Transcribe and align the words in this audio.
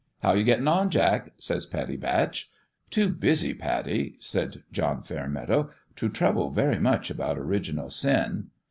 "How 0.23 0.33
you 0.33 0.43
gettin' 0.43 0.67
on, 0.67 0.89
Jack?" 0.89 1.31
says 1.37 1.67
Pattie 1.67 1.95
Batch." 1.95 2.49
Too 2.89 3.07
busy, 3.07 3.53
Pattie," 3.53 4.15
says 4.19 4.57
John 4.71 5.03
Fairmeadow," 5.03 5.69
to 5.97 6.09
trouble 6.09 6.49
very 6.49 6.79
much 6.79 7.11
about 7.11 7.37
original 7.37 7.91
sin." 7.91 8.47